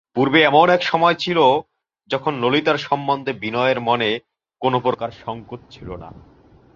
পূর্বে 0.15 0.39
এমন 0.43 0.67
এক 0.69 0.81
সময় 0.83 1.15
ছিল 1.15 1.39
যখন 2.09 2.33
ললিতার 2.41 2.77
সম্বন্ধে 2.87 3.31
বিনয়ের 3.41 3.79
মনে 3.81 4.09
কোনোপ্রকার 4.61 5.09
সংকোচ 5.23 5.61
ছিল 5.71 5.89
না। 6.03 6.09